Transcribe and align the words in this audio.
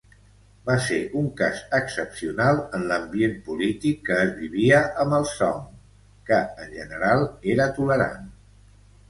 Va 0.67 0.75
ser 0.83 0.95
un 1.19 1.25
cas 1.41 1.59
excepcional 1.79 2.61
en 2.77 2.85
l'ambient 2.93 3.35
polític 3.49 4.01
que 4.09 4.17
es 4.23 4.33
vivia 4.39 4.81
amb 5.05 5.19
els 5.19 5.35
Song, 5.43 5.63
que, 6.33 6.41
en 6.65 6.75
general, 6.81 7.25
era 7.57 7.71
tolerant. 7.79 8.27